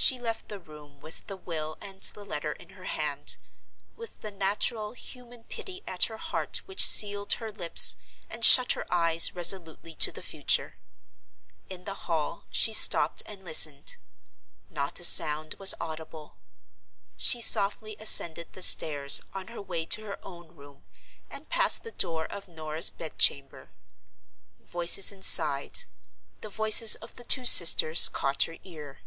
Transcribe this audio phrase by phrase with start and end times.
[0.00, 4.92] She left the room, with the will and the letter in her hand—with the natural,
[4.92, 7.96] human pity at her heart which sealed her lips
[8.30, 10.76] and shut her eyes resolutely to the future.
[11.68, 13.96] In the hall she stopped and listened.
[14.70, 16.36] Not a sound was audible.
[17.16, 20.84] She softly ascended the stairs, on her way to her own room,
[21.28, 23.70] and passed the door of Norah's bed chamber.
[24.60, 25.80] Voices inside,
[26.40, 29.00] the voices of the two sisters, caught her ear.